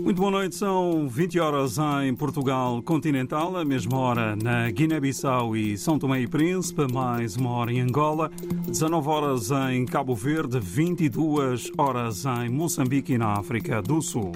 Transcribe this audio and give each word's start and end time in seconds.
Muito 0.00 0.18
boa 0.18 0.30
noite, 0.30 0.54
são 0.54 1.08
20 1.08 1.40
horas 1.40 1.76
em 2.04 2.14
Portugal 2.14 2.80
continental, 2.82 3.56
a 3.56 3.64
mesma 3.64 3.98
hora 3.98 4.36
na 4.36 4.70
Guiné-Bissau 4.70 5.56
e 5.56 5.76
São 5.76 5.98
Tomé 5.98 6.20
e 6.20 6.28
Príncipe, 6.28 6.86
mais 6.92 7.34
uma 7.34 7.50
hora 7.50 7.72
em 7.72 7.80
Angola, 7.80 8.30
19 8.68 9.08
horas 9.08 9.50
em 9.72 9.84
Cabo 9.84 10.14
Verde, 10.14 10.60
22 10.60 11.72
horas 11.76 12.24
em 12.26 12.48
Moçambique 12.48 13.14
e 13.14 13.18
na 13.18 13.32
África 13.32 13.82
do 13.82 14.00
Sul. 14.00 14.30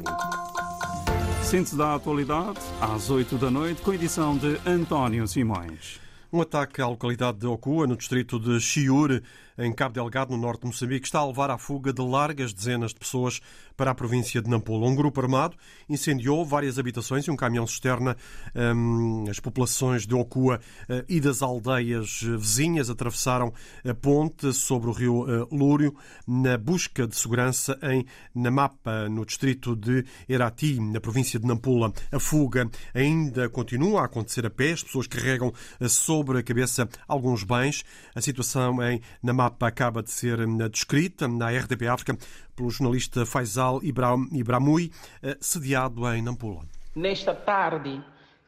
Síntese 1.45 1.77
da 1.77 1.95
atualidade, 1.95 2.59
às 2.80 3.09
8 3.09 3.39
da 3.39 3.53
noite, 3.53 3.82
com 3.82 3.95
edição 3.95 4.37
de 4.37 4.59
António 4.66 5.29
Simões. 5.29 6.00
Um 6.32 6.41
ataque 6.41 6.80
à 6.80 6.89
localidade 6.89 7.39
de 7.39 7.46
Okua, 7.46 7.87
no 7.87 7.95
distrito 7.95 8.41
de 8.41 8.59
Chiure, 8.59 9.23
em 9.59 9.73
Cabo 9.73 9.95
Delgado, 9.95 10.32
no 10.32 10.39
norte 10.39 10.61
de 10.61 10.66
Moçambique, 10.66 11.07
está 11.07 11.19
a 11.19 11.27
levar 11.27 11.50
à 11.50 11.59
fuga 11.59 11.93
de 11.93 12.02
largas 12.02 12.52
dezenas 12.52 12.93
de 12.93 12.98
pessoas 12.98 13.41
para 13.77 13.91
a 13.91 13.95
província 13.95 14.41
de 14.41 14.48
Nampula. 14.48 14.87
Um 14.87 14.95
grupo 14.95 15.21
armado 15.21 15.57
incendiou 15.89 16.45
várias 16.45 16.78
habitações 16.78 17.27
e 17.27 17.30
um 17.30 17.37
caminhão 17.37 17.66
cisterna. 17.66 18.16
Um, 18.55 19.25
as 19.28 19.41
populações 19.41 20.06
de 20.06 20.15
Okua 20.15 20.61
uh, 20.88 21.05
e 21.09 21.20
das 21.20 21.42
aldeias 21.42 22.23
vizinhas 22.23 22.88
atravessaram 22.88 23.52
a 23.84 23.95
ponte 23.95 24.52
sobre 24.52 24.88
o 24.88 24.92
rio 24.92 25.25
uh, 25.25 25.48
Lúrio 25.55 25.95
na 26.27 26.56
busca 26.56 27.06
de 27.06 27.16
segurança 27.16 27.78
em 27.83 28.06
Namapa, 28.34 29.09
no 29.09 29.25
distrito 29.27 29.77
de 29.77 30.05
Erati, 30.28 30.80
na 30.80 31.00
província 31.00 31.39
de 31.39 31.47
Nampula. 31.47 31.92
A 32.11 32.19
fuga 32.19 32.70
ainda 32.95 33.48
continua 33.48 34.03
a 34.03 34.05
acontecer 34.05 34.47
a 34.47 34.50
pé. 34.50 34.73
As 34.73 34.83
pessoas 34.83 35.06
carregam 35.06 35.53
sobre 35.89 36.39
a 36.39 36.42
cabeça 36.42 36.89
alguns 37.06 37.45
bens. 37.45 37.84
A 38.14 38.20
situação 38.20 38.83
em 38.83 39.00
Namapa 39.23 39.41
acaba 39.46 40.02
de 40.02 40.10
ser 40.10 40.38
descrita 40.70 41.27
na 41.27 41.50
RDP 41.50 41.87
África 41.88 42.16
pelo 42.55 42.70
jornalista 42.70 43.24
Faisal 43.24 43.80
Ibramui, 43.83 44.92
sediado 45.41 46.06
em 46.12 46.23
Nampula. 46.23 46.62
Nesta 46.95 47.34
tarde, 47.34 48.02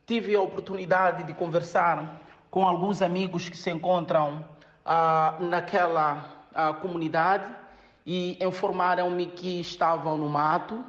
tive 0.07 0.35
a 0.35 0.41
oportunidade 0.41 1.25
de 1.25 1.33
conversar 1.33 2.21
com 2.51 2.67
alguns 2.67 3.03
amigos 3.03 3.49
que 3.49 3.57
se 3.57 3.71
encontram 3.71 4.45
ah, 4.85 5.37
naquela 5.41 6.47
ah, 6.55 6.73
comunidade 6.75 7.45
e 8.07 8.39
informaram-me 8.45 9.27
que 9.27 9.61
estavam 9.61 10.19
no 10.19 10.29
mato 10.29 10.85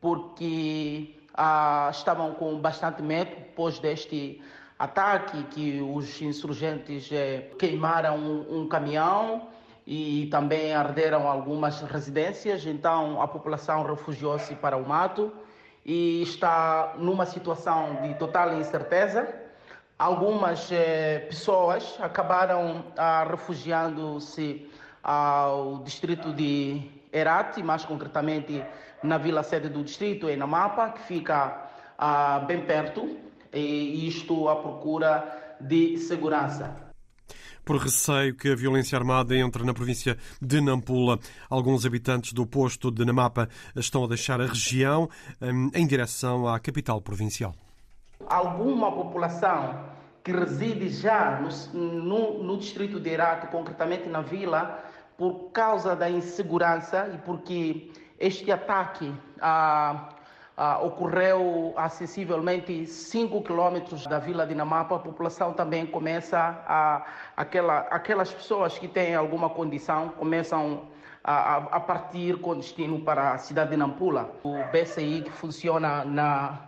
porque 0.00 1.14
ah, 1.34 1.90
estavam 1.92 2.32
com 2.34 2.58
bastante 2.58 3.02
medo 3.02 3.30
depois 3.36 3.78
deste 3.78 4.40
ataque 4.78 5.42
que 5.44 5.80
os 5.80 6.20
insurgentes 6.20 7.08
eh, 7.12 7.50
queimaram 7.58 8.16
um, 8.16 8.68
caminhão 8.68 9.48
e 9.86 10.26
também 10.30 10.74
arderam 10.74 11.28
algumas 11.28 11.80
residências, 11.82 12.66
então 12.66 13.20
a 13.20 13.28
população 13.28 13.84
refugiou-se 13.84 14.54
para 14.56 14.76
o 14.76 14.86
mato 14.86 15.32
e 15.84 16.22
está 16.22 16.94
numa 16.98 17.26
situação 17.26 18.02
de 18.02 18.14
total 18.14 18.54
incerteza. 18.54 19.42
Algumas 19.98 20.72
eh, 20.72 21.20
pessoas 21.28 21.96
acabaram 22.00 22.84
ah, 22.96 23.24
refugiando-se 23.30 24.68
ao 25.02 25.78
distrito 25.78 26.32
de 26.32 26.90
Herati, 27.12 27.62
mais 27.62 27.84
concretamente 27.84 28.64
na 29.02 29.18
vila 29.18 29.42
sede 29.42 29.68
do 29.68 29.84
distrito, 29.84 30.28
em 30.28 30.36
Namapa, 30.36 30.88
que 30.88 31.02
fica 31.02 31.68
ah, 31.96 32.40
bem 32.40 32.62
perto, 32.62 33.16
e 33.54 34.08
isto 34.08 34.48
à 34.48 34.56
procura 34.56 35.56
de 35.60 35.96
segurança 35.98 36.84
por 37.64 37.76
receio 37.78 38.34
que 38.34 38.50
a 38.50 38.54
violência 38.54 38.98
armada 38.98 39.34
entre 39.34 39.64
na 39.64 39.72
província 39.72 40.18
de 40.40 40.60
Nampula. 40.60 41.18
Alguns 41.48 41.86
habitantes 41.86 42.32
do 42.32 42.46
posto 42.46 42.90
de 42.90 43.04
Namapa 43.04 43.48
estão 43.74 44.04
a 44.04 44.06
deixar 44.06 44.40
a 44.40 44.46
região 44.46 45.08
hum, 45.40 45.70
em 45.74 45.86
direção 45.86 46.46
à 46.46 46.60
capital 46.60 47.00
provincial. 47.00 47.54
Alguma 48.28 48.92
população 48.92 49.82
que 50.22 50.32
reside 50.32 50.88
já 50.88 51.40
no, 51.40 51.80
no, 52.02 52.42
no 52.42 52.58
distrito 52.58 53.00
de 53.00 53.10
Iraque, 53.10 53.48
concretamente 53.48 54.08
na 54.08 54.20
vila, 54.20 54.82
por 55.16 55.50
causa 55.50 55.94
da 55.94 56.08
insegurança 56.08 57.10
e 57.14 57.18
porque 57.18 57.90
este 58.18 58.50
ataque 58.50 59.12
a 59.40 59.90
ah, 59.90 60.08
ocorreu 60.56 61.74
a 61.76 61.88
sensivelmente 61.88 62.86
5 62.86 63.42
quilômetros 63.42 64.06
da 64.06 64.18
vila 64.18 64.46
de 64.46 64.54
Namapa, 64.54 64.96
a 64.96 64.98
população 65.00 65.52
também 65.52 65.84
começa 65.84 66.38
a. 66.38 67.04
Aquela, 67.36 67.78
aquelas 67.90 68.32
pessoas 68.32 68.78
que 68.78 68.86
têm 68.86 69.14
alguma 69.16 69.50
condição 69.50 70.10
começam 70.10 70.82
a, 71.24 71.56
a 71.56 71.80
partir 71.80 72.38
com 72.40 72.54
destino 72.54 73.00
para 73.00 73.32
a 73.32 73.38
cidade 73.38 73.70
de 73.70 73.76
Nampula. 73.76 74.30
O 74.44 74.54
BCI 74.70 75.22
que 75.22 75.32
funciona 75.32 76.04
na, 76.04 76.60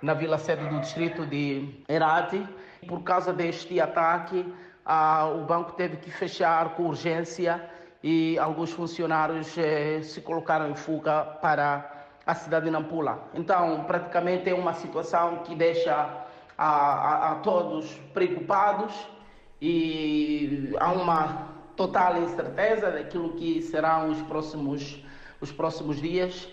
na 0.00 0.14
vila 0.14 0.38
sede 0.38 0.66
do 0.68 0.80
distrito 0.80 1.26
de 1.26 1.84
Herati, 1.86 2.46
por 2.88 3.02
causa 3.02 3.32
deste 3.32 3.80
ataque, 3.80 4.50
ah, 4.86 5.26
o 5.26 5.44
banco 5.44 5.72
teve 5.72 5.96
que 5.96 6.10
fechar 6.10 6.70
com 6.76 6.84
urgência 6.84 7.70
e 8.02 8.38
alguns 8.38 8.70
funcionários 8.70 9.56
eh, 9.56 10.02
se 10.02 10.20
colocaram 10.20 10.70
em 10.70 10.74
fuga 10.74 11.24
para 11.40 11.93
a 12.26 12.34
cidade 12.34 12.66
de 12.66 12.70
Nampula. 12.70 13.28
Então, 13.34 13.84
praticamente 13.84 14.48
é 14.48 14.54
uma 14.54 14.72
situação 14.74 15.38
que 15.44 15.54
deixa 15.54 15.94
a, 16.56 16.66
a, 16.66 17.32
a 17.32 17.34
todos 17.36 17.92
preocupados 18.12 18.94
e 19.60 20.74
há 20.78 20.92
uma 20.92 21.48
total 21.76 22.22
incerteza 22.22 22.90
daquilo 22.90 23.34
que 23.34 23.60
serão 23.62 24.10
os 24.10 24.22
próximos, 24.22 25.02
os 25.40 25.52
próximos 25.52 26.00
dias. 26.00 26.48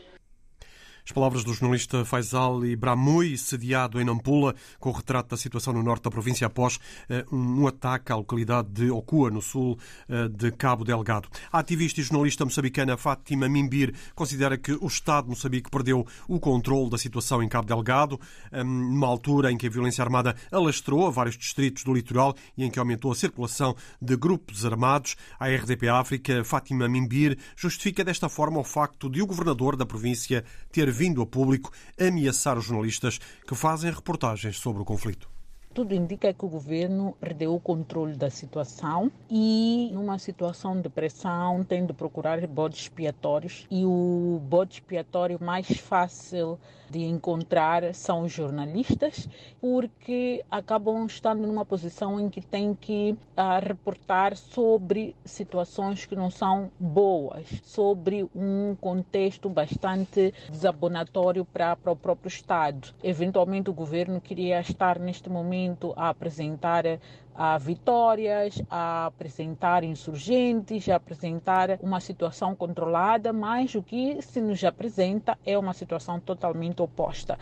As 1.05 1.11
palavras 1.11 1.43
do 1.43 1.53
jornalista 1.53 2.05
Faisal 2.05 2.65
Ibramui, 2.65 3.37
sediado 3.37 3.99
em 3.99 4.05
Nampula, 4.05 4.55
com 4.79 4.89
o 4.89 4.93
retrato 4.93 5.29
da 5.29 5.37
situação 5.37 5.73
no 5.73 5.83
norte 5.83 6.03
da 6.03 6.11
província 6.11 6.47
após 6.47 6.75
uh, 6.75 7.35
um 7.35 7.67
ataque 7.67 8.11
à 8.11 8.15
localidade 8.15 8.69
de 8.69 8.91
Okua, 8.91 9.31
no 9.31 9.41
sul 9.41 9.77
uh, 10.07 10.29
de 10.29 10.51
Cabo 10.51 10.83
Delgado. 10.83 11.27
A 11.51 11.59
ativista 11.59 11.99
e 11.99 12.03
jornalista 12.03 12.45
moçambicana 12.45 12.97
Fátima 12.97 13.49
Mimbir 13.49 13.93
considera 14.13 14.57
que 14.57 14.73
o 14.73 14.87
Estado 14.87 15.25
de 15.25 15.31
Moçambique 15.31 15.69
perdeu 15.71 16.05
o 16.27 16.39
controle 16.39 16.89
da 16.89 16.97
situação 16.97 17.41
em 17.41 17.49
Cabo 17.49 17.67
Delgado, 17.67 18.19
um, 18.53 18.63
numa 18.63 19.07
altura 19.07 19.51
em 19.51 19.57
que 19.57 19.67
a 19.67 19.69
violência 19.69 20.03
armada 20.03 20.35
alastrou 20.51 21.07
a 21.07 21.09
vários 21.09 21.37
distritos 21.37 21.83
do 21.83 21.93
litoral 21.93 22.35
e 22.55 22.63
em 22.63 22.69
que 22.69 22.79
aumentou 22.79 23.11
a 23.11 23.15
circulação 23.15 23.75
de 24.01 24.15
grupos 24.15 24.65
armados. 24.65 25.15
A 25.39 25.47
RDP 25.47 25.87
África, 25.89 26.43
Fátima 26.43 26.87
Mimbir, 26.87 27.37
justifica 27.55 28.03
desta 28.03 28.29
forma 28.29 28.59
o 28.59 28.63
facto 28.63 29.09
de 29.09 29.21
o 29.21 29.27
governador 29.27 29.75
da 29.75 29.85
província 29.85 30.43
ter 30.71 30.90
vindo 30.91 31.21
a 31.21 31.25
público 31.25 31.71
ameaçar 31.99 32.57
os 32.57 32.65
jornalistas 32.65 33.19
que 33.47 33.55
fazem 33.55 33.91
reportagens 33.91 34.57
sobre 34.57 34.81
o 34.81 34.85
conflito. 34.85 35.29
Tudo 35.73 35.95
indica 35.95 36.33
que 36.33 36.43
o 36.43 36.49
governo 36.49 37.15
perdeu 37.17 37.55
o 37.55 37.59
controle 37.59 38.17
da 38.17 38.29
situação 38.29 39.09
e, 39.29 39.89
numa 39.93 40.19
situação 40.19 40.79
de 40.81 40.89
pressão, 40.89 41.63
tem 41.63 41.85
de 41.85 41.93
procurar 41.93 42.45
bodes 42.45 42.81
expiatórios. 42.81 43.65
E 43.71 43.85
o 43.85 44.41
bode 44.43 44.73
expiatório 44.73 45.41
mais 45.41 45.67
fácil 45.67 46.59
de 46.89 47.05
encontrar 47.05 47.95
são 47.95 48.23
os 48.23 48.33
jornalistas, 48.33 49.29
porque 49.61 50.43
acabam 50.51 51.05
estando 51.05 51.47
numa 51.47 51.63
posição 51.63 52.19
em 52.19 52.29
que 52.29 52.41
têm 52.41 52.75
que 52.75 53.15
uh, 53.37 53.65
reportar 53.65 54.35
sobre 54.35 55.15
situações 55.23 56.05
que 56.05 56.17
não 56.17 56.29
são 56.29 56.69
boas, 56.77 57.47
sobre 57.63 58.27
um 58.35 58.75
contexto 58.75 59.47
bastante 59.47 60.33
desabonatório 60.49 61.45
para 61.45 61.77
o 61.85 61.95
próprio 61.95 62.27
Estado. 62.27 62.93
Eventualmente, 63.01 63.69
o 63.69 63.73
governo 63.73 64.19
queria 64.19 64.59
estar 64.59 64.99
neste 64.99 65.29
momento 65.29 65.60
a 65.95 66.09
apresentar 66.09 66.85
a 67.33 67.57
vitórias, 67.57 68.61
a 68.69 69.05
apresentar 69.05 69.83
insurgentes, 69.83 70.87
a 70.89 70.95
apresentar 70.95 71.79
uma 71.81 71.99
situação 71.99 72.55
controlada, 72.55 73.31
mas 73.31 73.73
o 73.75 73.81
que 73.81 74.21
se 74.21 74.41
nos 74.41 74.63
apresenta 74.63 75.37
é 75.45 75.57
uma 75.57 75.73
situação 75.73 76.19
totalmente 76.19 76.81
oposta. 76.81 77.37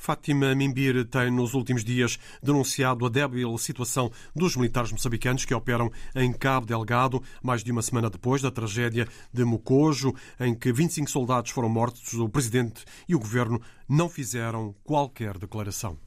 Fátima 0.00 0.54
Mimbir 0.54 1.04
tem 1.04 1.30
nos 1.30 1.52
últimos 1.52 1.84
dias 1.84 2.18
denunciado 2.42 3.04
a 3.04 3.08
débil 3.10 3.56
situação 3.58 4.10
dos 4.34 4.56
militares 4.56 4.90
moçambicanos 4.90 5.44
que 5.44 5.54
operam 5.54 5.92
em 6.16 6.32
Cabo 6.32 6.66
Delgado, 6.66 7.22
mais 7.42 7.62
de 7.62 7.70
uma 7.70 7.82
semana 7.82 8.08
depois 8.08 8.40
da 8.40 8.50
tragédia 8.50 9.06
de 9.30 9.44
Mocojo, 9.44 10.14
em 10.40 10.54
que 10.54 10.72
25 10.72 11.10
soldados 11.10 11.50
foram 11.50 11.68
mortos. 11.68 12.14
O 12.14 12.30
presidente 12.30 12.82
e 13.06 13.14
o 13.14 13.18
governo 13.18 13.60
não 13.86 14.08
fizeram 14.08 14.74
qualquer 14.84 15.36
declaração 15.36 15.98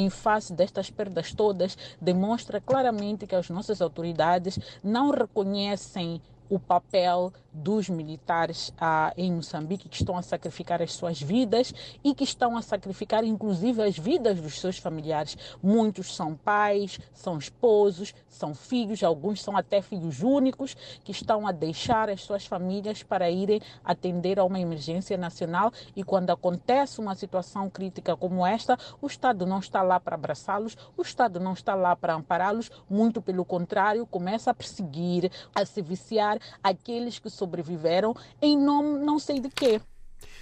em 0.00 0.10
face 0.10 0.52
destas 0.52 0.90
perdas 0.90 1.32
todas, 1.32 1.76
demonstra 2.00 2.60
claramente 2.60 3.26
que 3.26 3.34
as 3.34 3.48
nossas 3.50 3.80
autoridades 3.80 4.58
não 4.82 5.10
reconhecem 5.10 6.20
o 6.48 6.58
papel 6.58 7.32
dos 7.52 7.88
militares 7.88 8.72
ah, 8.78 9.12
em 9.16 9.32
Moçambique 9.32 9.88
que 9.88 9.96
estão 9.96 10.16
a 10.16 10.22
sacrificar 10.22 10.80
as 10.80 10.92
suas 10.92 11.20
vidas 11.20 11.74
e 12.04 12.14
que 12.14 12.24
estão 12.24 12.56
a 12.56 12.62
sacrificar 12.62 13.24
inclusive 13.24 13.82
as 13.82 13.98
vidas 13.98 14.40
dos 14.40 14.60
seus 14.60 14.78
familiares. 14.78 15.36
Muitos 15.62 16.14
são 16.14 16.36
pais, 16.36 17.00
são 17.12 17.36
esposos, 17.38 18.14
são 18.28 18.54
filhos, 18.54 19.02
alguns 19.02 19.42
são 19.42 19.56
até 19.56 19.82
filhos 19.82 20.22
únicos 20.22 20.74
que 21.02 21.10
estão 21.10 21.46
a 21.46 21.52
deixar 21.52 22.08
as 22.08 22.22
suas 22.22 22.46
famílias 22.46 23.02
para 23.02 23.30
irem 23.30 23.60
atender 23.84 24.38
a 24.38 24.44
uma 24.44 24.60
emergência 24.60 25.16
nacional 25.16 25.72
e 25.96 26.04
quando 26.04 26.30
acontece 26.30 27.00
uma 27.00 27.14
situação 27.14 27.68
crítica 27.68 28.16
como 28.16 28.46
esta, 28.46 28.78
o 29.00 29.06
Estado 29.06 29.46
não 29.46 29.58
está 29.58 29.82
lá 29.82 29.98
para 29.98 30.14
abraçá-los, 30.14 30.76
o 30.96 31.02
Estado 31.02 31.40
não 31.40 31.52
está 31.52 31.74
lá 31.74 31.96
para 31.96 32.14
ampará-los, 32.14 32.70
muito 32.88 33.20
pelo 33.20 33.44
contrário, 33.44 34.06
começa 34.06 34.50
a 34.50 34.54
perseguir, 34.54 35.30
a 35.54 35.64
se 35.64 35.82
viciar 35.82 36.37
aqueles 36.62 37.18
que 37.18 37.30
sobreviveram 37.30 38.14
em 38.40 38.56
nome 38.58 38.98
não 39.04 39.18
sei 39.18 39.40
de 39.40 39.48
quê. 39.48 39.80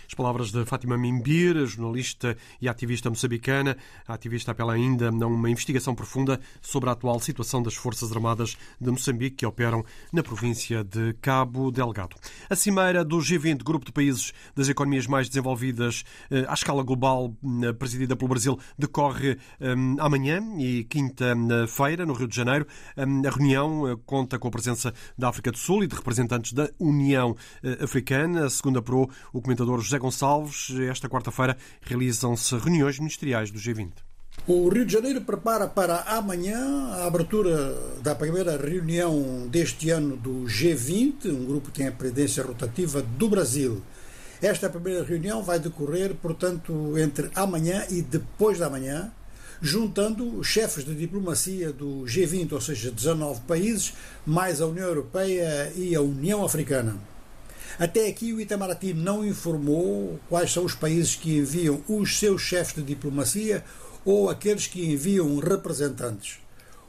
As 0.06 0.14
palavras 0.14 0.50
de 0.50 0.64
Fátima 0.64 0.96
Mimbir, 0.96 1.66
jornalista 1.66 2.36
e 2.60 2.68
ativista 2.68 3.10
moçambicana. 3.10 3.76
A 4.06 4.14
ativista 4.14 4.52
apela 4.52 4.74
ainda 4.74 5.08
a 5.08 5.26
uma 5.26 5.50
investigação 5.50 5.94
profunda 5.94 6.40
sobre 6.60 6.88
a 6.88 6.92
atual 6.92 7.18
situação 7.20 7.62
das 7.62 7.74
Forças 7.74 8.12
Armadas 8.12 8.56
de 8.80 8.90
Moçambique 8.90 9.36
que 9.36 9.46
operam 9.46 9.84
na 10.12 10.22
província 10.22 10.84
de 10.84 11.14
Cabo 11.20 11.70
Delgado. 11.70 12.16
A 12.48 12.56
cimeira 12.56 13.04
do 13.04 13.18
G20, 13.18 13.62
grupo 13.62 13.84
de 13.84 13.92
países 13.92 14.32
das 14.54 14.68
economias 14.68 15.06
mais 15.06 15.28
desenvolvidas 15.28 16.04
eh, 16.30 16.44
à 16.48 16.54
escala 16.54 16.82
global, 16.82 17.36
eh, 17.64 17.72
presidida 17.72 18.16
pelo 18.16 18.28
Brasil, 18.28 18.58
decorre 18.78 19.38
eh, 19.60 19.74
amanhã 19.98 20.40
e 20.58 20.84
quinta-feira, 20.84 22.06
no 22.06 22.12
Rio 22.12 22.28
de 22.28 22.36
Janeiro. 22.36 22.66
A 22.96 23.30
reunião 23.30 24.00
conta 24.04 24.38
com 24.38 24.48
a 24.48 24.50
presença 24.50 24.92
da 25.18 25.28
África 25.28 25.50
do 25.50 25.58
Sul 25.58 25.84
e 25.84 25.86
de 25.86 25.94
representantes 25.94 26.52
da 26.52 26.68
União 26.78 27.36
Africana. 27.82 28.48
Segundo 28.48 28.78
apurou 28.78 29.10
o 29.32 29.40
comentador 29.40 29.80
José 29.80 29.95
José 29.96 29.98
Gonçalves, 29.98 30.70
esta 30.90 31.08
quarta-feira 31.08 31.56
realizam-se 31.82 32.54
reuniões 32.56 32.98
ministeriais 32.98 33.50
do 33.50 33.58
G20. 33.58 33.92
O 34.46 34.68
Rio 34.68 34.84
de 34.84 34.92
Janeiro 34.92 35.22
prepara 35.22 35.66
para 35.66 36.00
amanhã 36.02 36.58
a 36.92 37.06
abertura 37.06 37.74
da 38.02 38.14
primeira 38.14 38.56
reunião 38.56 39.48
deste 39.48 39.90
ano 39.90 40.16
do 40.16 40.44
G20, 40.44 41.26
um 41.26 41.46
grupo 41.46 41.70
que 41.70 41.78
tem 41.78 41.88
a 41.88 41.92
presidência 41.92 42.44
rotativa 42.44 43.00
do 43.00 43.28
Brasil. 43.28 43.82
Esta 44.42 44.68
primeira 44.68 45.02
reunião 45.02 45.42
vai 45.42 45.58
decorrer, 45.58 46.14
portanto, 46.14 46.98
entre 46.98 47.30
amanhã 47.34 47.86
e 47.88 48.02
depois 48.02 48.58
da 48.58 48.68
manhã, 48.68 49.10
juntando 49.62 50.44
chefes 50.44 50.84
de 50.84 50.94
diplomacia 50.94 51.72
do 51.72 52.04
G20, 52.04 52.52
ou 52.52 52.60
seja, 52.60 52.90
19 52.90 53.40
países, 53.42 53.94
mais 54.26 54.60
a 54.60 54.66
União 54.66 54.86
Europeia 54.86 55.72
e 55.74 55.94
a 55.94 56.02
União 56.02 56.44
Africana. 56.44 57.15
Até 57.78 58.08
aqui 58.08 58.32
o 58.32 58.40
Itamaraty 58.40 58.94
não 58.94 59.24
informou 59.24 60.18
quais 60.30 60.50
são 60.50 60.64
os 60.64 60.74
países 60.74 61.14
que 61.14 61.36
enviam 61.36 61.82
os 61.86 62.18
seus 62.18 62.40
chefes 62.40 62.74
de 62.74 62.82
diplomacia 62.82 63.62
ou 64.02 64.30
aqueles 64.30 64.66
que 64.66 64.82
enviam 64.82 65.38
representantes. 65.38 66.38